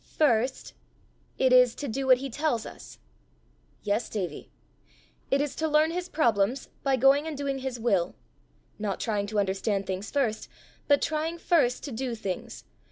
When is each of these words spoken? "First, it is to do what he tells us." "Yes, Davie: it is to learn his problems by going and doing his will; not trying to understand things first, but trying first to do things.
"First, 0.17 0.73
it 1.37 1.53
is 1.53 1.75
to 1.75 1.87
do 1.87 2.07
what 2.07 2.17
he 2.17 2.31
tells 2.31 2.65
us." 2.65 2.97
"Yes, 3.83 4.09
Davie: 4.09 4.49
it 5.29 5.41
is 5.41 5.55
to 5.57 5.67
learn 5.67 5.91
his 5.91 6.09
problems 6.09 6.69
by 6.81 6.95
going 6.95 7.27
and 7.27 7.37
doing 7.37 7.59
his 7.59 7.79
will; 7.79 8.15
not 8.79 8.99
trying 8.99 9.27
to 9.27 9.37
understand 9.39 9.85
things 9.85 10.09
first, 10.09 10.49
but 10.87 11.03
trying 11.03 11.37
first 11.37 11.83
to 11.83 11.91
do 11.91 12.15
things. 12.15 12.63